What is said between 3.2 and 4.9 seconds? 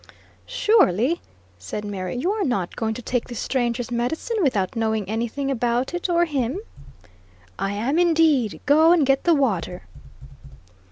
this stranger's medicine without